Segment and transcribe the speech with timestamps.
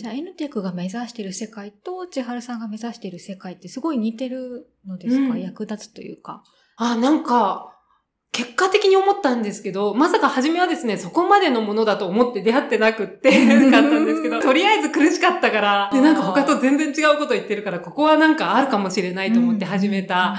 [0.00, 6.42] じゃあ、N テックが目指している世界と千春さんが目指している世界ってすごい似てるのですか、うん、役立つというか。
[6.76, 7.76] あ、なんか、
[8.32, 13.30] 結果的に思ったんですけど、まさか初めはですね、そこまでのものだと思って出会ってなくって、
[13.70, 20.36] かったんですけど、とりあえず苦しかったから、で、なんか他と全然違うこと言ってるから、ここはなんかあるかもしれないと思って始めた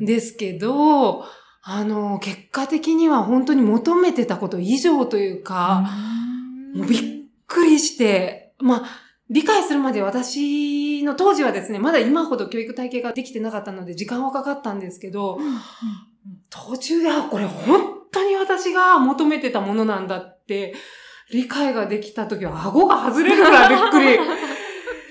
[0.00, 1.24] んですけど、
[1.64, 5.90] あの、結果的には本当に求めてたこと以上というか、
[6.74, 7.00] もうびっ
[7.48, 15.60] くりして、まあ、理解するまで私の当時はですね、まだ今ほど教育体系ができてなかったので時間はかかったんですけど、うんうん
[16.50, 17.80] 途中で、あ、これ本
[18.12, 20.74] 当に私が求めてたものなんだって
[21.32, 24.18] 理解ができた時は顎が外れるぐらいびっくり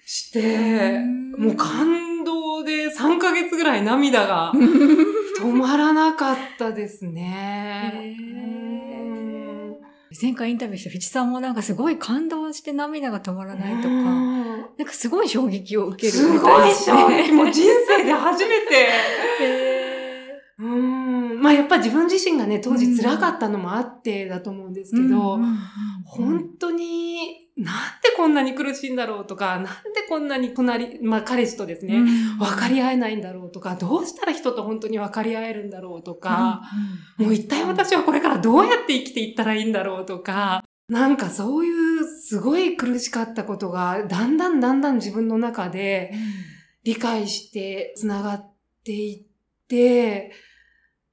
[0.05, 0.99] して、
[1.37, 4.53] もう感動で3ヶ月ぐらい涙が
[5.39, 8.15] 止まらなかったですね。
[10.19, 17.31] 前回インタビューした藤さんもなんかすごい感動して涙が止まらないとか、なんかすごい衝撃を受けるすごい衝撃。
[17.31, 18.89] もう人生で初めて。
[20.59, 21.41] うん。
[21.41, 25.39] まあやっぱ自分自身がね、当時辛かったのもあってだと思うんですけど、
[26.05, 29.69] 本当になんでこんなに苦しいんだろうとか、なんで
[30.07, 31.99] こんなに隣、まあ彼氏とですね、
[32.39, 36.61] 分かり合えないんだろうとか、どうしたら人と本当に分かり合えるんだろうとか、
[37.17, 46.11] もう一体私はこれからどうやって生きていったらいいんだろうとか、なんかそういうすごい苦しかったことが、だんだんだんだん自分の中で
[46.83, 50.31] 理解して繋がっていって、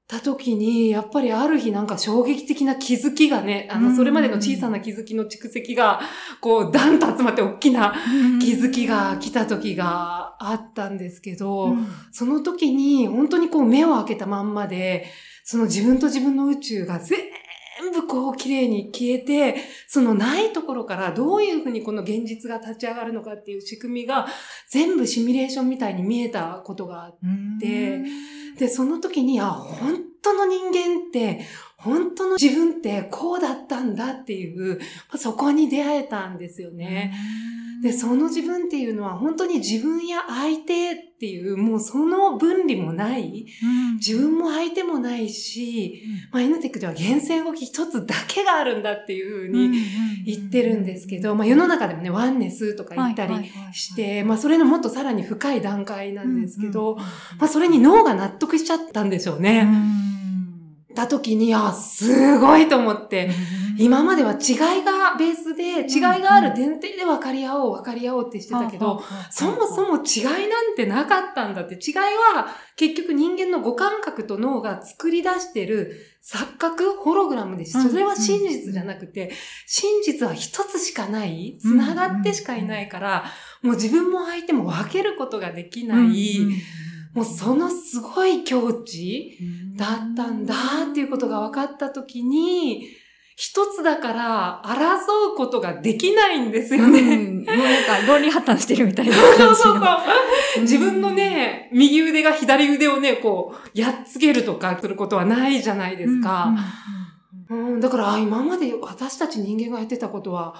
[0.09, 6.01] た時に、やっぱりある日なんか衝撃的な気づきがね、あの、それまでの小さな気づきの蓄積が、
[6.41, 7.93] こう、ダンと集まって大きな
[8.41, 11.75] 気づきが来た時があったんですけど、
[12.11, 15.05] その時に本当にこう目を開けたまんまで、
[15.43, 17.19] その自分と自分の宇宙が全
[17.93, 19.57] 部こう綺麗に消えて、
[19.87, 24.27] そのないところからどういうふうにこの現実が立ち上がるのかっていう仕組みが
[24.69, 27.17] 全部シミュレーションみたいに見えたことがあっ
[27.59, 28.01] て、
[28.59, 31.45] で、その時に、あ、本当の人間って、
[31.79, 34.79] 本当の自分ってこうだったんだっていう、
[35.15, 37.13] そこに出会えたんですよね。
[37.81, 49.79] で、その自分っていうのは本当に自分や相手っていう、もうその分離もない、うん、自分も相手もないし、うん、まあ、エヌテックでは源泉動き一つだけがあるんだっていうふうに
[50.25, 56.97] 言ってるんですけど、まあ、世の中でもね、ワンネスとか言ったりして、まあ、それのもっとさらに深い段階なんですけど、
[57.37, 59.69] まあ、それに脳が納得しちゃったんでしょうね。
[60.99, 63.29] た時に、あ、すごいと思って、
[63.77, 69.01] 今までは違いがベースで、違いがある前提で分かり合おう、分かり合おうってしてたけど、
[69.31, 70.69] そもそも違いなん。
[70.79, 71.55] てなかったん。
[71.55, 71.75] だって。
[71.75, 71.95] 違い
[72.35, 75.93] は結局人間の五感覚と脳が作り出してる
[76.23, 77.89] 錯覚、ホログラムです。
[77.89, 79.31] それは真実じゃなくて、
[79.67, 83.25] 真実は一つしかない、繋がってしかいないから、
[83.61, 86.39] もう自分も相手も分けることができない、
[87.19, 89.37] もうそのすごい境地
[89.75, 90.55] だったんだ
[90.89, 92.87] っていうことが分かったときに、
[93.35, 96.99] 一つだから争うことができないんですよね。
[96.99, 100.61] うん、もうなんか論理破綻してるみたいな感じそうそうそう。
[100.61, 106.53] 自分のね、右腕が左腕をね、こう、やっつけるとかすることはないじゃないですか。
[107.49, 110.55] うん、うん、だから、今まで私たち人間がやってたことは、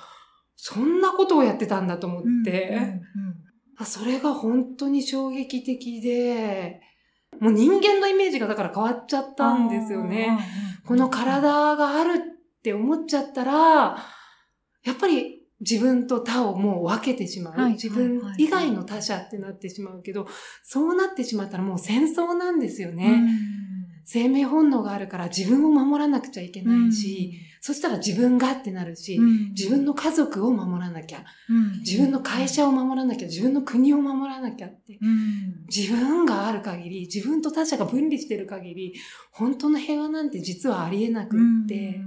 [0.57, 2.99] そんなことをやってたんだと思って、
[3.79, 6.81] うんうんうんそれが本当に衝撃的で、
[7.39, 10.37] もう人間のイメージがだから変わっちゃったんですよね。
[10.85, 13.97] この体があるって思っちゃったら、
[14.83, 17.59] やっぱり自分と他をもう分けてしまう。
[17.59, 20.27] はい、自分以外の他者ってなってしまうけど、
[20.63, 23.23] そうなってしまったらもう戦争なんですよね。
[24.05, 34.97] 生命本能があるから自分を守らなくちゃいけないし、うん、そしたら自分がってなるし、うん、自分の家族を守らなきゃ、うん、自分の会社を守らなきゃ、自分の国を守らなきゃって、
[35.67, 38.93] 自分がある限り、自分と他者が分離してる限り、
[39.31, 41.99] 本当の平和なんて実はありえなくって、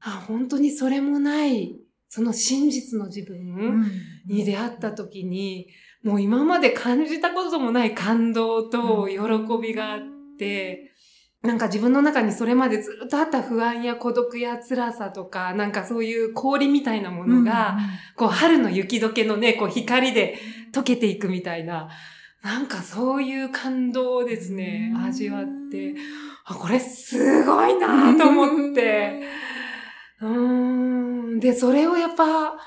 [0.00, 1.78] あ本当にそれもない、
[2.08, 3.84] その真実の自分
[4.26, 5.68] に出会った時に、
[6.02, 9.18] もう今まで感じたこともない感動と喜
[9.60, 10.00] びがあっ
[10.38, 10.92] て、
[11.42, 20.36] なんか自分の中にそれまでずっとあった不安や孤独や辛さとか、なんかそういう氷みたいなものが、うんうん、こう春の雪解けのね、こう光で
[20.72, 21.90] 溶けていくみたいな、
[22.42, 25.94] なんかそういう感動をですね、味わって、
[26.44, 29.22] あ、これすごいなと思って、
[30.20, 30.26] う
[31.36, 31.40] ん。
[31.40, 32.58] で、それをやっぱ、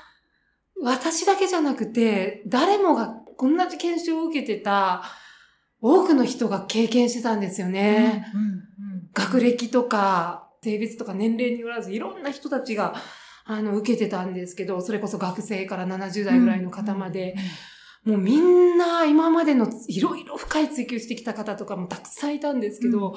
[0.80, 5.02] 私だけじゃなくて、誰もがこんな研修を受けてた、
[5.82, 8.26] 多くの人が経験してたんですよね。
[8.34, 8.62] うん
[9.14, 12.94] 学歴とか、性別とか年齢によらず、いろんな人たちが、
[13.44, 17.34] あの、受けてたんですけど、それこそ学生から70代ぐらいの方まで、
[18.04, 23.14] もうみんな今までのいろいろ深い追求してきた方とかもたくさんいたんですけど、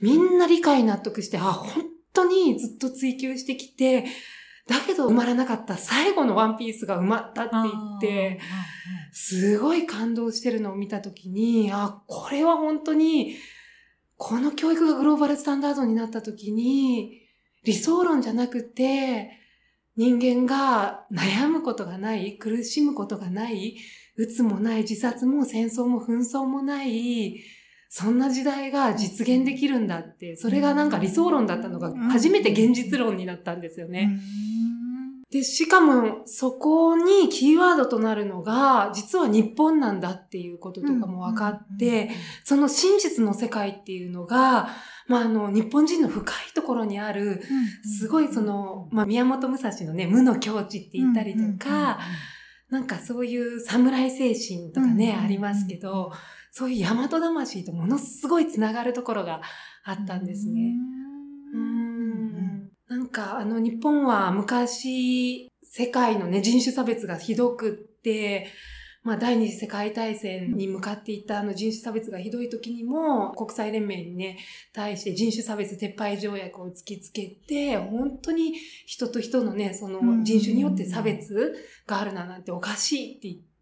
[0.00, 4.06] みんな理解納得して、あ、本当にずっと追求してきて、
[4.66, 5.76] だけど埋まらなかった。
[5.76, 7.62] 最後のワンピースが埋まったって言
[7.98, 8.40] って、
[9.12, 13.36] すごい感動してるのを見たときに、あ、これは本当に、
[14.16, 17.20] この教育がグローバルスタンダードになったときに、
[17.64, 19.40] 理想論じゃなくて、
[19.96, 23.76] 人間が悩むことがない、苦しむことがない、
[24.16, 27.40] うつもない、自殺も戦争も紛争もない、
[27.96, 34.18] そんな時代が実現できるんだって、それがなんか理想論だったのが初めて現実論になったんですよね。
[35.30, 42.10] で、しかもそこにキーワードとなるのが、実は日本なんだっていうこととかも分かって、
[42.42, 44.70] その真実の世界っていうのが、
[45.06, 47.42] まあ、あの、日本人の深いところにある、
[48.00, 52.00] すごいその、まあ、宮本武蔵のね、無の境地って言ったりとか、
[52.70, 56.10] なんかそういう侍精神とかね、ありますけど、
[56.56, 59.42] そういう大和魂とものすごいつながるところが
[59.84, 60.72] あったんですね。
[61.52, 62.68] うん。
[62.88, 68.46] なんかあの日本は昔世界のね人種差別がひどくって、
[69.02, 74.38] まあ、第二次世界大戦に向かっていったあの人種差別がひどい時にも、国際連盟にね、
[74.72, 78.54] 対して人種差別撤廃条約を突きつけて、本当に
[78.86, 81.52] 人と人のね、その人種によって差別
[81.86, 83.53] があるななんておかしいって言って、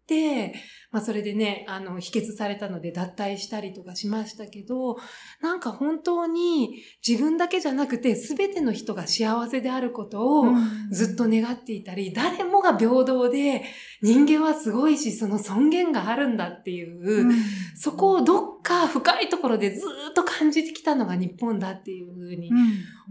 [0.91, 4.97] まあそれでね、あの、否決されたので脱退したりとかしましたけど、
[5.41, 10.45] なんか本当に自分だけじゃなくて全ての人が幸せであることを
[10.91, 13.63] ずっと願っていたり、誰もが平等で
[14.01, 17.31] 人間はすごいし、その尊厳があるんだっていう、
[17.75, 22.51] そこをどっか深いところでずっと感じてきたのが日本だっていうふうに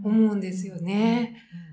[0.03, 1.35] 思うんですよね。
[1.71, 1.72] う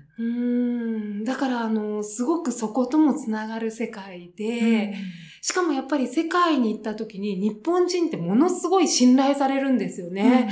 [1.25, 4.93] だから、あの、すごくそこともつながる世界で、
[5.41, 10.49] しかもやっぱり世界に行った時に日本人ってものすごい信頼されるんですよね。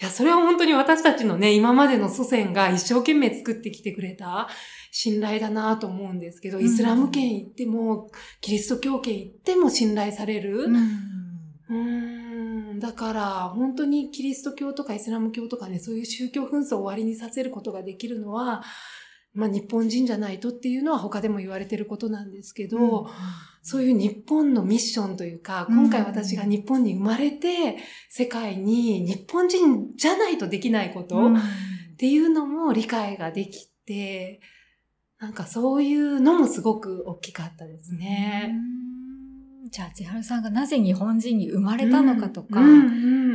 [0.00, 4.48] いや、それは本当に私たちのね、今までの祖先が一生懸命作ってきてくれた
[4.90, 8.10] 信頼だなと思うんですけど、イスラム圏行っても、
[8.40, 10.66] キリスト教圏行っても信頼される。
[11.68, 12.25] うん、
[12.78, 18.62] だから、本当にキリスト教とかイスラム教とかね、そういう宗教紛争を終わりにさせることができるのは、
[19.34, 23.06] まあ日本人じゃないとっていうのは他でも言われてることなんですけど、うん。
[23.62, 31.30] そういう日本のミッションというか、今回私が日本に生まれて、世界に日本人じゃないとできないことっ
[31.98, 34.40] ていうのも理解ができて、
[35.18, 38.54] なんかそういうのもすごく大きかったですね。
[39.68, 42.72] じゃあ、千春さんがなぜ日本人に生まれたのかとか、うんう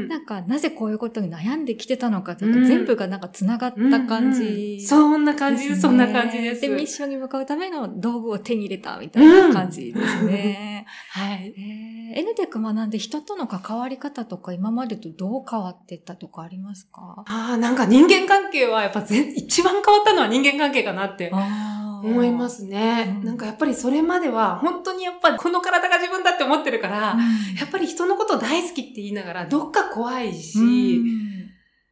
[0.05, 6.61] ん、なんかなぜこういうことに悩んできてたのかとか、うん、全部がなんか繋がった感じ、ねうん、そんな感じです、そんな感じです。
[6.61, 10.85] で、ミッションに向かうための道具を手に入れたみたいな感じですね。
[11.11, 11.53] はい。
[11.57, 17.23] えー、エネテック学んで人との関わり方とか今までとどう変わってったとかありますか？
[17.27, 21.29] ああ、なんか人間関係はやっぱ一番変わったのは人間関係かなって。
[21.33, 27.19] あ思いますね、うん、なんかやっぱりそれまでは本当にやっぱりこの体が自分だって思ってるから、うん、
[27.55, 31.31] やっぱり人のこと大好きって言いながらどっか怖いし、うん、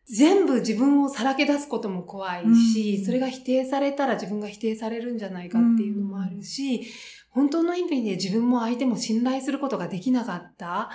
[0.09, 6.87] 全部自分をさらけ出すことも怖いし、それが否定されたら自分が否定されるんじゃないかっていうのもあるし、
[7.31, 10.89] 本当の意味で自分も相手も信頼することができなかった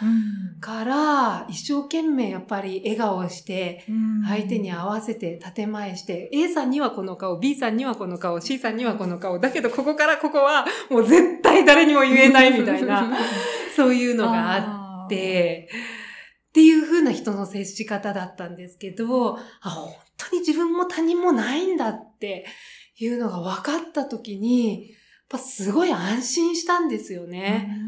[0.61, 3.85] から、一生懸命やっぱり笑顔をして、
[4.27, 13.17] 相手に合わせて建前して、A さんにはこの顔、B さんにはこの顔、C さんにはこの顔、だけどここからここはもう絶対誰にも言えないみたいな、
[13.77, 15.69] そういうのがあって、
[16.49, 22.45] っていう風な人の接し方だったんですけど、あ、本当に自分も他人もないんだって
[22.97, 24.95] いうのが分かった時に、
[25.29, 27.79] ぱすごい安心したんですよね。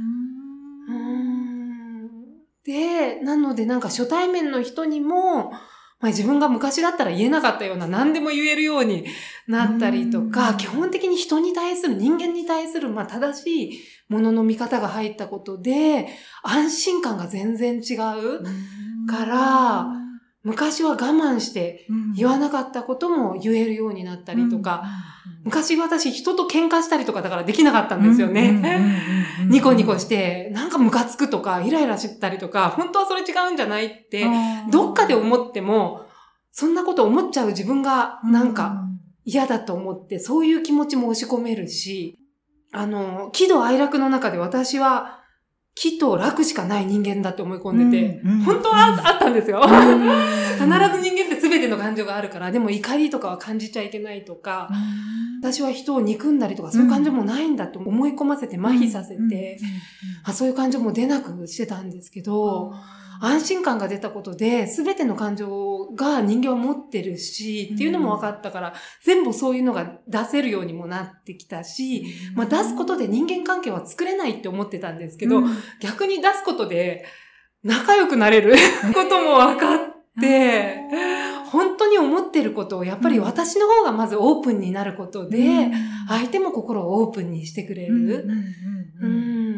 [2.65, 5.53] で、なのでなんか初対面の人にも、
[5.99, 9.07] まあ、自分が昔だったら言えなかったような何でも言えるように
[9.47, 16.09] なったりとか、基本的に人に対する、人間に対する、まあ、正しいものの見方が入ったことで、
[16.43, 20.06] 安心感が全然違うから、
[20.47, 24.85] 昔は我慢して言わなかったことも言えるようになったりとか、
[25.43, 28.95] 昔私人と喧嘩したりとかだからできなかったんですよね。
[29.51, 34.25] ニコニコして、なんかムカつくとか、イライラしたりとか、本当はそれ違うんじゃないって、
[34.71, 36.07] どっかで思っても、
[36.53, 38.85] そんなこと思っちゃう自分がなんか
[39.25, 42.17] 嫌だと思って、そういう気持ちも押し込めるし、
[42.71, 45.25] あの、喜怒哀楽の中で私は
[45.77, 49.61] 木と楽しかない人間だって思い込んでて、本当はあったんですよ。
[50.59, 54.71] 必ず必人間って全ての感情があるから、でも怒りとかは感じちゃいけないとか、
[55.43, 59.59] 私は人を憎んだりとかそういう感情もないんだと思い込ませて麻痺させて、
[60.25, 62.73] あそういう感情も出なくしてたんですけど、
[63.21, 75.43] 安心感が出たことで、すべての感情が人間は持ってるし、っていうのも分かったから、全部そういうのが出せるようにもなってきたし、まあ出すことで人間関係は作れないって思ってたんですけど、
[75.81, 77.05] 逆に出すことで
[77.63, 78.55] 仲良くなれる
[78.95, 79.79] ことも分かっ
[80.21, 80.81] て、
[81.51, 85.71] 本当に思ってることをやっぱり私の方がまずオープンになることで、
[86.09, 88.27] 相手も心をオープンにしてくれる。
[89.01, 89.07] う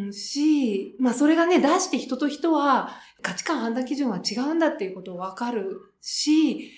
[0.09, 2.91] ん、し、まあそれがね、出して人と人は
[3.23, 6.73] 価値観判断基準は違うんだっていうことをわかるし、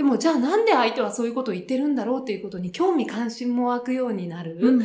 [0.00, 4.80] でもじゃあなんで相手はそういうことを言ってるんだろうっていうことに興味関心も湧くようになる。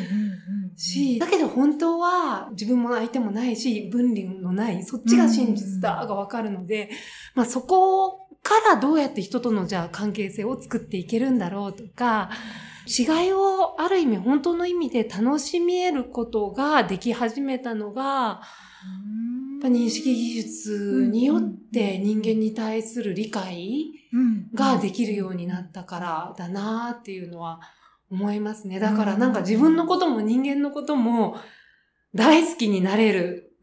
[0.75, 6.89] し、だけど本当は自分も相手もないし、分離のない、そっちが真実だがわかるので、
[7.33, 12.29] まあそこからどうやって人とのじゃあ関係性を作っていけるんだろうとか、
[12.87, 18.39] 違いをある意味本当の意味で楽しみ得ることができ始めたのが、や
[19.57, 23.87] っぱ認識技術によって人間に対する理解
[24.53, 27.61] ができるようになったからだなっていうのは
[28.11, 28.79] 思いますね。
[28.79, 31.37] だからなんか自分のことも人間のことも
[32.13, 33.57] 大好きになれる。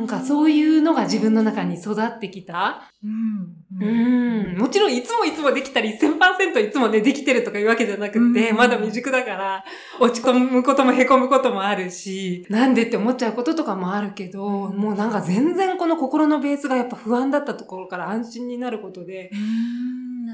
[0.00, 2.90] なんかそういうのが自分の中に育ってきた？
[3.04, 4.56] うん。
[4.56, 8.56] もちろんいつもいつもできたり、1000%いつもね、できてるとかいうわけじゃなくて、うん。
[8.56, 9.62] まだ未熟だから、
[10.00, 19.30] 落ち込むことも凹むこともあるし、なんでって思っちゃうこととかもあるけど、もうなんか全然この心のベースがやっぱ不安だったところから安心になることで、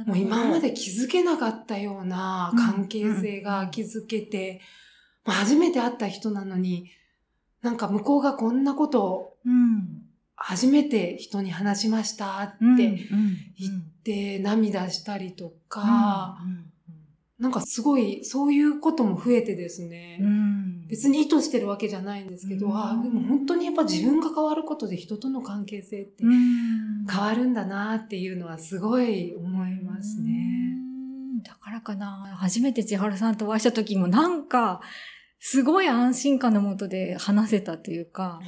[0.07, 4.61] もう今まで気づけなかったような関係性が気づけて、
[5.25, 6.93] まあ初めて会った人なのに、
[7.63, 9.36] なんか向こうがこんなことを
[10.37, 16.39] 初めて人に話しましたって言って涙したりとか、
[17.39, 20.21] なんかすごいそういうことも増えてですね、
[20.89, 22.77] 別に意図してるわけじゃないんですけど、うん。
[22.77, 30.77] あでも本当にやっぱ自分が変わることで人との関係性って変わるんだなっていうのはすごい思いますね。
[31.45, 32.35] だからかな。
[32.37, 34.81] 初めて千春さんとお会いした時もなんか、
[35.39, 38.41] すごい安心感のもとで話せたというか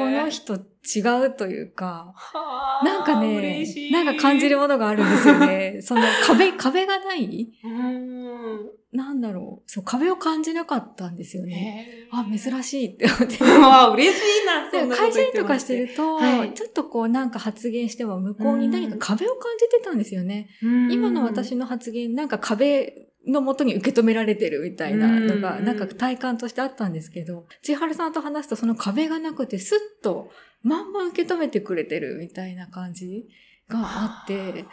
[0.00, 5.78] この人違うというか、はあなんかねなんか感じるものがあるんですよね。
[5.84, 7.52] その壁、壁がない？
[7.64, 9.70] うんなんだろう。
[9.70, 11.86] そう、壁を感じなかったんですよね。
[11.86, 13.44] へあ、珍しいって思って。
[13.60, 20.48] わあ、嬉しいな、そでん会社員とかしてると、はいちょっとこうなんか発言しても向こうに何か壁を感じてたんですよね。
[20.62, 30.30] うん今の私の発言、なんか壁のもとに受け止められてるみたいなのが、うんなんか体感としてあったんですけど、千春さんと話すとその壁がなくて、スッと
[30.62, 33.28] まんま受け止めてくれてるみたいな感じ
[33.68, 34.64] があって、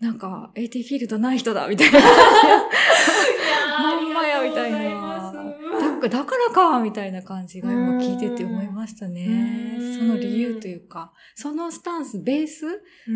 [0.00, 2.00] なんか AT フィールドない人だみたいな。
[3.78, 5.32] まんまやみたいな。
[6.02, 9.98] だだからかみたいな感じが今聞いてて思いましたねうん。
[9.98, 12.66] その理由というか、そのスタンス、ベース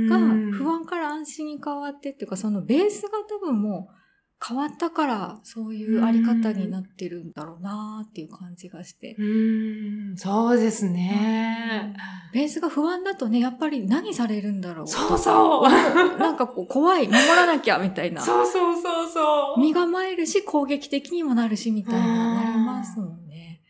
[0.08, 0.18] が
[0.52, 3.95] 不安から安心に変わってっていうか、そのベースが多分もう
[4.44, 9.16] 変わったから、そういうあり方になってるんだろうなっていう感じがして。
[9.18, 11.96] うん、そうですね。
[12.34, 14.86] ベースが不安だとね、やっぱり何されるんだろう。
[14.86, 16.18] そうそう。
[16.18, 18.20] なんかこう怖い、守らなきゃみたいな。
[18.20, 19.60] そうそうそうそう。
[19.60, 23.62] 身構えるし、攻撃的にもなるし、みたいな、なりますもんね。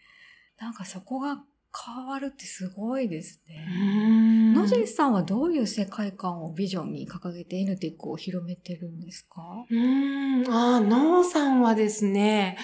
[0.58, 1.44] なんかそこが
[1.85, 4.52] 変わるってすごいですね。
[4.54, 9.42] 野地さんはどういう世界観をビジョンに掲げて N テックを広めてるんですか？
[9.71, 12.56] うん、ああ、ノーさんはですね、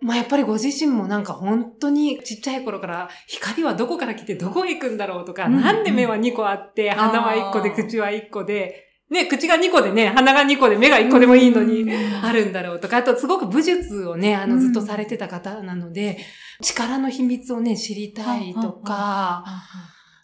[0.00, 11.84] まあやっぱりご自身もなんか本当にちっちゃい頃から光はどこから来てどこへ行くんだろうとか、うんなんで目は2個あって、鼻は1個で口は1個で、ね、口が2個でね、鼻が2個で目が1個でもいいのに、
[12.22, 16.18] あるんだろうとか、あとすごく武術をね、あのうんずっとされてた方なので、
[16.62, 19.44] 力の秘密をね、知りたいとか、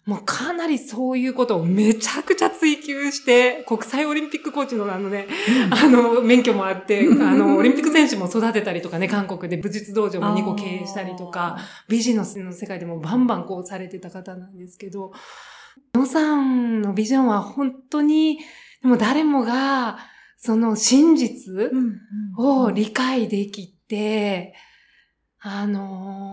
[0.05, 5.27] もうかなりそういうことをめちゃくちゃ追求して、国際オリンピックコーチのあのね、
[5.69, 11.57] あの、免許もあって、あの、オリンピック選手も育てたりとかね、韓国で武術道場も2個経営したりとか、
[11.89, 15.11] ビジネスの世界でもバンバンこうされてた方なんですけど、
[15.93, 18.39] 野さんのビジョンは本当に、
[18.81, 19.97] でも誰もが、
[20.37, 21.71] その真実
[22.37, 24.53] を理解できて、
[25.39, 26.27] あのー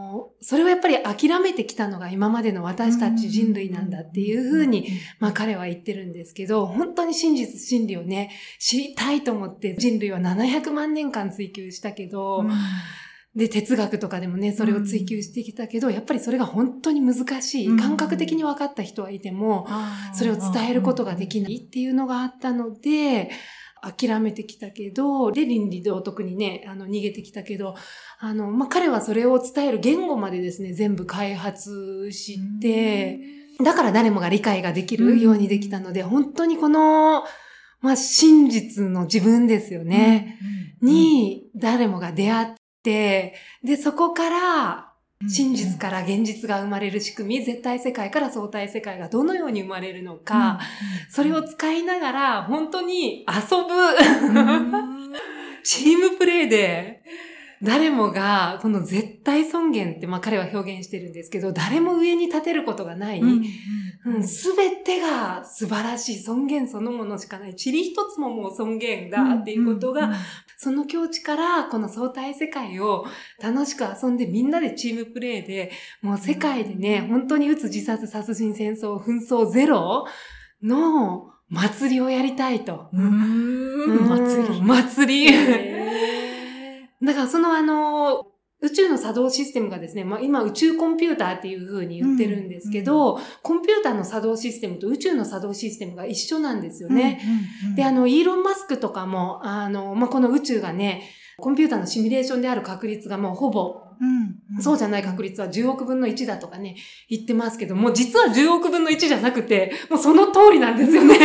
[0.47, 12.43] それはやっぱり諦めてきたのが今までの私たち人類なんだっていうふうに、まあ彼は言ってるんですけど、本当に真実、真理をね、知りたいと思って人類は700万年間追求したけど、
[13.37, 17.77] で、哲学とかでもね、それを追求してきたけど、やっぱりそれが本当に難しい。
[17.77, 19.67] 感覚的に分かった人はいても、
[20.15, 23.31] それを伝えることができないっていうのがあったので、
[23.83, 27.75] 諦めてきたけど、で、倫理道徳にね、あの、逃げてきたけど、
[28.19, 33.21] あの、まあ、彼はそれを伝える言語までですね、全部開発して、
[33.63, 37.25] だから誰もが理解ができるようにできたので、本当にこの、
[37.81, 40.39] まあ、真実の自分ですよね。
[40.81, 43.35] に、誰もが出会って、で、
[43.77, 44.91] そこから、
[45.27, 50.61] 真実から現実が生まれる仕組み、絶対世界から相対世界がどのように生まれるのか、
[51.09, 53.73] それを使いながら本当に遊ぶ、
[55.65, 57.03] チームプレイで、
[57.63, 63.23] 誰もが、この絶対尊厳って、まあ彼は表現してるんですけど、誰も上に立てることがない、
[64.23, 67.55] すべ、てが素晴らしい尊厳そのものしかない。
[67.55, 70.13] 塵一つももう尊厳だっていうことが、
[70.59, 73.07] その境地からこの相対世界を
[73.43, 80.07] 楽しく遊んでみんなでチームプレイで、もう世界でね、本当に撃つ自殺、殺人、戦争、紛争ゼロ
[80.63, 82.89] の祭りをやりたいと。
[82.93, 84.09] うん。
[84.09, 84.63] 祭り。
[84.63, 85.74] 祭り。
[87.05, 88.27] だからそのあの、
[88.61, 97.21] 宇宙の作動システムがですね、まあ今宇宙コンピューターっていう風に言ってるんですけど、うんうん、コンピューターの作動システムと宇宙の作動システムが一緒なんですよね。
[97.23, 106.77] うんうんうん、で、あの、イーロン・マスクとかも、あの、まあこの宇宙がね、コンピューターのシミュレーションである確率がもうほぼうん、そうじゃない確率は10億分の1だとかね、
[107.09, 111.19] 言ってますけども、実は10億分の1じゃなくて、もうその通りなんですよね。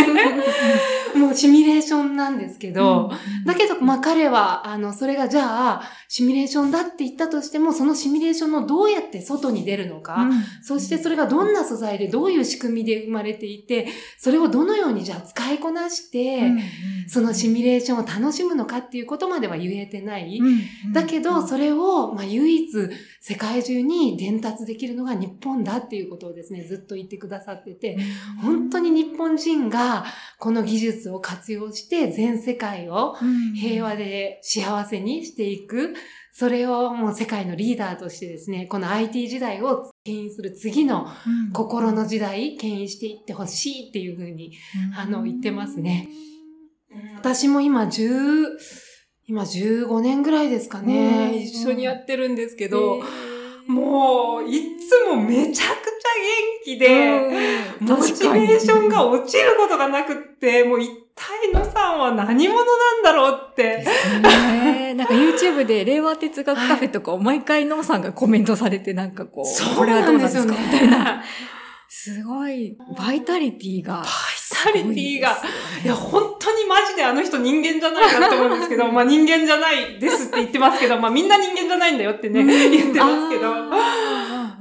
[1.15, 16.51] もうシミュレーションなんですけど、うん、だけど、まあ彼は、あの、それがじゃあ、シミュレーションだって言ったとしても、そのシミュレーションのどうやって外に出るのか、うん、そしてそれがどんな素材でどういう仕組みで生まれていて、それをどのようにじゃあ使いこなして、
[17.07, 20.39] そのシミュレーションを楽しむのかっていうことまでは言えてない。
[20.93, 22.58] だけど、それを、まあ唯一
[23.21, 27.97] 世界中に伝達できるのが日本だっていうことをですね、ずっと言ってくださってて、
[28.41, 30.05] 本当に日本人が
[30.37, 33.15] この技術を活用して全世界を
[33.55, 35.93] 平和で幸せにしていく。
[36.31, 41.07] それをもう世界のリーダーとしてですね、この IT 時代を牽引する次の
[41.51, 44.53] 心の時代、牽引していってほしいっていうふうに、
[44.95, 46.07] あの、言ってますね。
[47.17, 48.45] 私も今10、
[49.29, 52.99] 今15年ぐらいですかね、一緒にやってるんですけど、
[53.67, 55.75] もう、いつもめちゃくちゃ元
[56.65, 57.21] 気で、
[57.79, 62.65] モチベーションが落ちることがなくって、もう一体のさんは何者な
[63.01, 63.83] んだろうって。
[64.23, 70.53] ね、 なんか YouTube で令和哲学カフェとかを毎回ノーさんがコメントされてなんかこう、そうれはどうなんですか？
[70.53, 71.23] みたいな。
[71.87, 74.03] すごい、バイタリティが。
[74.49, 75.37] タリティが。
[75.83, 83.53] いや、本当にマジであの人人間じゃないなと思うんですけど、まあ人間じゃないですって言ってますけど、まあみんな人間じゃないんだよってね、言ってますけど。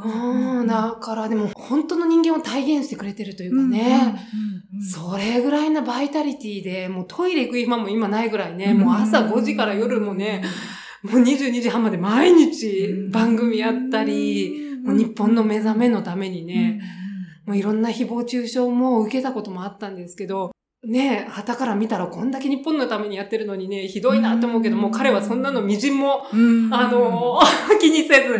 [0.01, 4.15] うん、だからでも本当の人間を体現してくれてるというかね、
[4.93, 10.45] それぐらいなバイタリティで、もうトイレ行く暇も今ないぐらいね、もう朝5時から夜もね、
[11.03, 16.81] もう22時半まで毎日番組やったり、もう日本の目覚めのためにね、
[17.49, 20.53] もういろんな誹謗中傷も受けたこともあったんですけど、
[20.87, 26.27] ねえ、旗から見たらこんだけ日本のためにやってるのにね、ひどいなと思うけど、もう彼はそんなの微塵も、
[26.71, 27.41] あの、
[27.81, 28.39] 気にせず、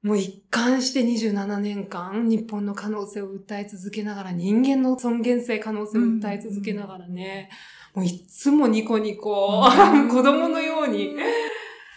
[0.00, 7.50] もう一貫して27年間、日本の可能性を訴え続けながら、人間の尊厳性可能性を訴え続けながらね、
[7.96, 9.64] もういつもニコニコ、
[10.08, 11.16] 子供のように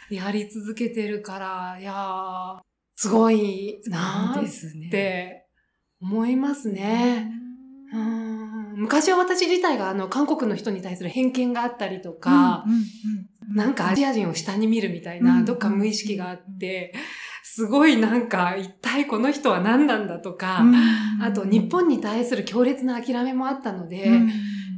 [0.10, 2.60] やり続けてるから、いやー、
[2.96, 5.49] すごいなーって
[6.02, 7.32] 思いますね。
[8.76, 12.66] 昔は私自体があの韓国の人に対する偏見があったりとか、
[13.54, 16.94] なんかアジア人を下に見るみたいな、どっか無意識があって、
[17.44, 20.64] すごいなんか一体この人は何なんだとか、
[21.22, 24.22] あと日本に対する強烈な諦めもあったので、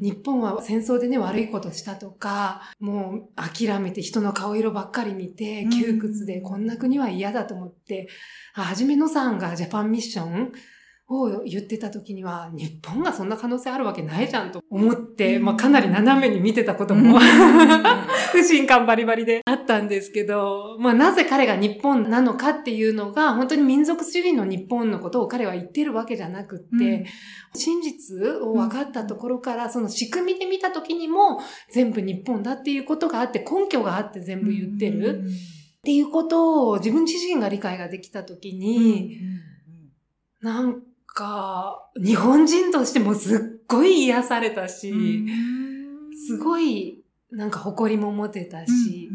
[0.02, 8.08] 日本は戦争でね悪いことしたとか、もう諦めて人の顔色ばっかり見て、窮屈でこんな国は嫌だと思って、
[8.54, 10.54] はじめのさんがジャパンミッション
[11.12, 17.20] を言ってた時には、日本がそんな可能性あるわけないじゃんと思って、まあかなり斜めに見てたことも、
[18.32, 27.06] 不信感バリバリであったんですけど、まあなぜ彼が日本なのかっていうのが、本当に民族主義の日本のことを彼は言ってるわけじゃなくって、うん、
[27.54, 35.24] 真実を分かったところから、その仕組みで見た時にも、全部日本だっていうことがあって、根拠があって全部言ってる。
[35.82, 39.18] っていうことを自分自身が理解ができたときに、
[40.40, 40.82] なん
[41.14, 44.94] か、日本人としてもすっごい癒されたし、
[46.28, 49.10] すごい、なんか誇りも持てたし、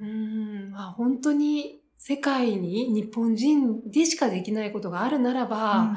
[0.00, 5.94] うんまあ本当に世界に日本人でしかできないことがあるならば、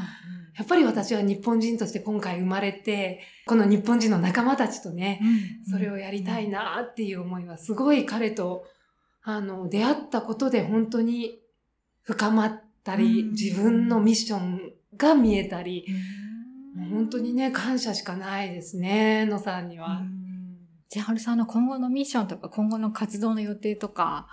[0.57, 5.21] やっぱり私は日本人として今回生まれて、この日本人の仲間たちとね、
[5.69, 8.65] それをやりたいなっていう思いはすごい彼と、
[9.23, 11.39] あの、出会ったことで本当に
[12.03, 15.85] 深まったり、自分のミッションが見えたり、
[16.91, 20.01] 本当にね、感謝しかないですね、野さんには。
[20.89, 24.27] 千春さんの今後のミッションとか今後の活動の予定とか、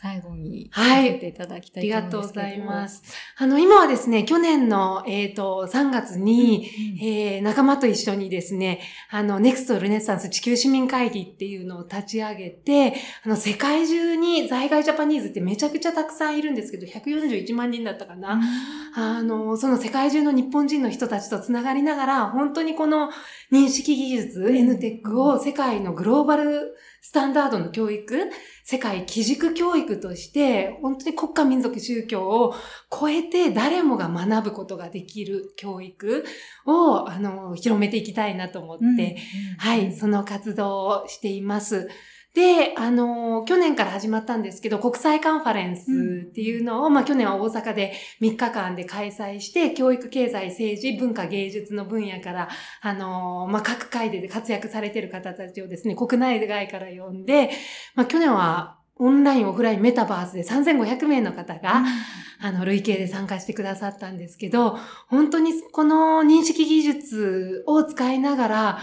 [0.00, 1.14] 最後にはい。
[1.14, 3.02] せていただきたいと思います、はい、ありがとうございます。
[3.38, 18.34] あの、今はですね、去年の、えっ、ー、と、3月に、うんうん、えー、仲間と一緒にですね、あの、ネクストルネッサンス地球市民会議っていうのを立ち上げて、あの、世界中に在外ジャパニーズってめちゃくちゃたくさんいるんですけど、141万人だったかな。
[18.34, 23.10] うん、あの、その世界中の日本人の人たちとつながりながら、本当にこの
[23.50, 28.30] 認識技術、NTEC を世界のグローバルスタンダードの教育、
[28.64, 32.54] 世界基軸教育として、本当に国家民族宗教を
[32.90, 36.24] 超えて誰もが学ぶことができる教育
[36.66, 39.16] を、あの、広めていきたいなと思って、うんうん、
[39.58, 41.88] はい、その活動をしています。
[42.34, 45.82] で、あの、去年から始まったんですけど、国際カンファレンス
[46.28, 52.48] っていうのを、うん、まあ去年は大阪で3日間で開催して、教育、経済、政治、文化、芸術の分野から、
[52.80, 57.50] あの、まあ各界で活躍されている方たちをですね、国内外から呼んで、
[57.94, 68.78] まあ去年はオンライン、オフライン、メタバースで3500名の方が、うん、あの、累計で参加してくださったんですけど、本当にこの認識技術を使いながら、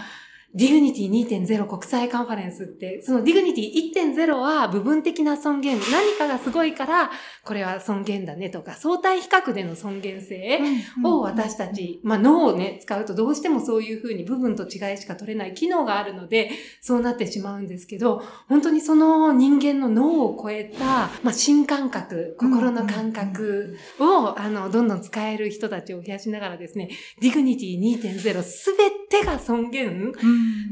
[0.54, 7.10] Dignity 2.0国際カンファレンスって、その Dignity 1.0は部分的な尊厳、何かがすごいから、
[7.42, 10.60] これは尊厳だねとか、相対比較での尊厳性
[11.02, 16.50] を私たち、まあ脳をね、使うとどうしてもそういうふうに部分と違いしか取れない機能があるので、
[16.82, 20.84] そうなってしまうんですけど、本当にその人間の脳を超えた、
[21.22, 26.90] まあ新感覚、心の感覚を、あの、どんどん使える人たちを増やしながらですね、
[27.22, 30.12] Dignity 2.0すべてが尊厳、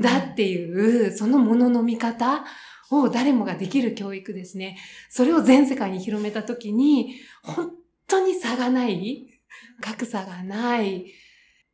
[0.00, 2.44] だっていう、そのものの見方
[2.90, 4.78] を誰もができる教育ですね。
[5.08, 7.70] それを全世界に広めたときに、本
[8.06, 9.40] 当に差がない、
[9.80, 11.06] 格差がない、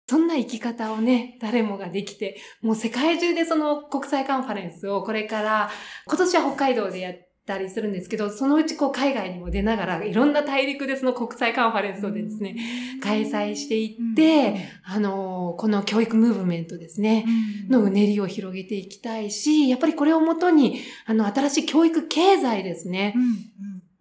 [0.08, 5.70] そんな生き方をね、誰もができて、もう世界中でその国際カンファレンスをこれから、
[6.06, 12.56] 今年は北海道でやって、たりするんですけど、そのうちこう海外にも出ながら、いろんな大陸でその国際カンファレンスをですね、
[13.02, 17.24] 開催していって、あの、この教育ムーブメントですね、
[17.68, 23.14] のうねりを広げていきたいし、やっぱりこれをもとに、あの、新しい教育経済ですね、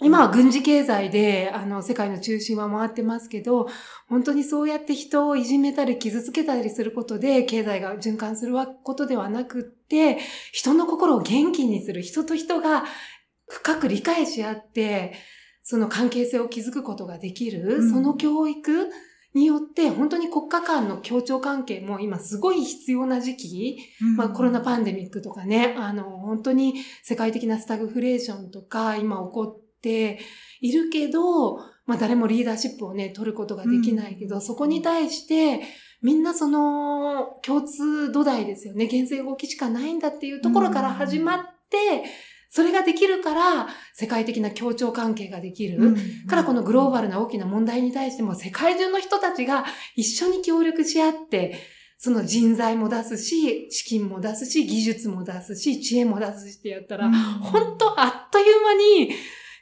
[0.01, 3.69] 今は軍事経済で、あの、世界の中心は回ってますけど、
[4.09, 8.53] 本当にそうやって人をいじめたり傷つけたりすることで、経済が循環する
[8.83, 10.19] ことではなくって、
[10.51, 12.83] 人の心を元気にする、人と人が
[13.47, 15.13] 深く理解し合って、
[15.63, 18.89] その関係性を築くことができる、うん、その教育
[19.33, 30.19] によって、本当に国家間の協調関係も今すごい必要な時期、うん、まあコロナパンデミックとかね、あの、本当に世界的なスタグフレーションとか今起こって
[30.61, 35.61] いるけど、まあ誰もリーダーシップをね、取ることができないけど、うん、そこに対して、
[36.01, 38.87] みんなその共通土台ですよね。
[38.87, 42.03] 原生動きしかないんだっていうところから始まって、
[42.55, 45.97] それができるから、世界的な協調関係ができる。
[46.25, 49.65] からこのグローバルな大きな問題に対しても、世界中の人たちが
[49.97, 51.55] 一緒に協力し合って、
[51.97, 58.61] その人材も出すし、資金も出すし、技術も出すし、知恵も出すしってやったら、本当あっという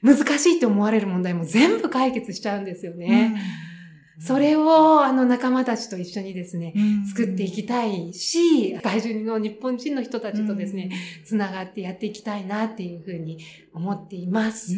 [0.03, 3.33] 間に難しいって思われる問題も全部解決しちゃうんですよね。
[3.35, 3.72] うん
[4.19, 6.73] それを、あの、仲間たちと一緒にですね、
[7.09, 10.91] 作っていきたいし、外人の日本人の人たちとですね、
[11.25, 13.39] つながってやっていきたいなっていうふうに
[13.73, 14.73] 思っています。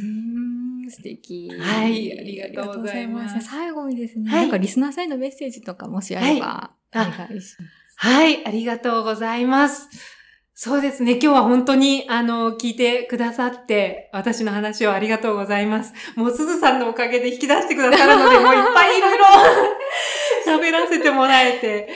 [0.89, 1.49] 素敵。
[1.49, 2.17] はい。
[2.17, 3.45] ありがとうございます。
[3.45, 7.75] 最後にですね、はい、なんかリスナーさんへのメッセージとかもしあれば、はい、お願いします。
[7.97, 10.14] はい、ありがとうございます。
[10.57, 11.19] そうですね。
[11.21, 15.91] 今日は本当に、あの、聞いてくださって、私の話をありがとうございます。
[16.15, 19.25] もう、すずさんのおかげで引き出してくださるので、 もういっぱいいろいろ
[20.47, 21.89] 喋らせてもらえて、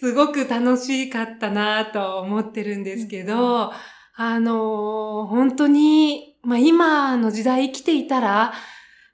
[0.00, 3.72] すごく楽しかったなと思ってるんですけど、
[4.16, 8.52] あの、本当に、まあ、今の時代生きていたら、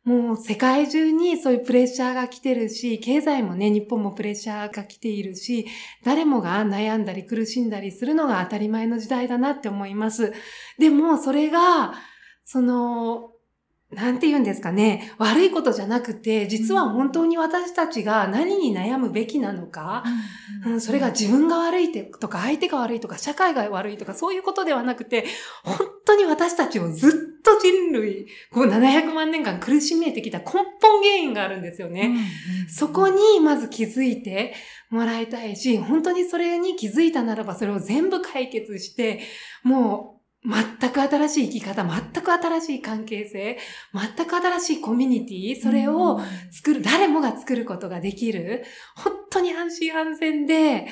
[0.07, 5.67] もう世界中にそういうプレッシャーが来てるし、経済もね、日本もプレッシャーが来ているし、
[6.05, 10.33] 誰もが悩んだり苦しんだりするのが当たり前の時代だなって思います。
[10.79, 11.93] でも、それが、
[12.45, 13.33] その、
[13.93, 20.03] なんて言うんですかね、悪いことじゃなくて、実は本当に私たちが何に悩むべきなのか、
[20.67, 25.25] うん、それが自分が悪いとか、相手が悪いとか、社会が悪いとか、そういうことではなくて、
[25.63, 30.45] 本当に私たちをずっと人類、こう700万年間苦しめてきた根
[30.81, 32.17] 本原因があるんですよね。
[32.69, 34.55] そこにまず気づいて
[34.91, 39.21] もらいたいし、本当にそれに気づいたならば、それを全部解決して、
[39.63, 40.16] もう、
[40.47, 43.59] 全く新しい生き方、全く新しい関係性、
[43.93, 46.21] 全く新しいコミュニティ、それを
[46.53, 50.87] 作る、誰もが作ることができる、本当に安心安全で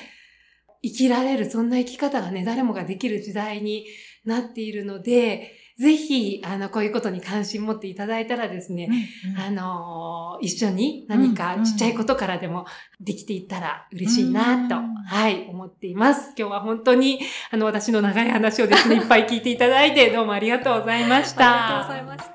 [0.83, 3.87] 生きられる、そんな生き方がね、誰もができる時代に
[4.25, 8.89] なっているので、ぜひ、あの、こういうことに関心持っていただいたらですね、
[9.27, 12.67] うんうん、あの、一緒に何かちっちゃいことからでも
[13.01, 16.33] できていったら嬉しいなと、うんうん、はい、思っています。
[16.39, 17.19] 今日は本当に、
[17.51, 21.89] あの、私の長い話をですね、いっぱい聞いていただいて、どうもありがとうございました。
[21.89, 22.34] ありがとうございました。